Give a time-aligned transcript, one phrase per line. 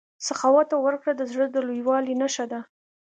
[0.27, 2.59] سخاوت او ورکړه د زړه د لویوالي نښه ده.